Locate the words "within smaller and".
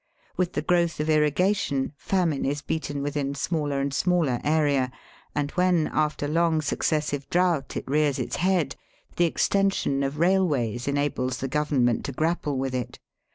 3.03-3.93